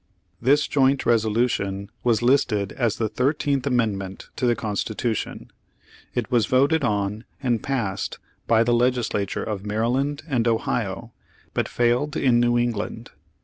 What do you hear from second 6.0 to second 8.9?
It was voted on and passed by the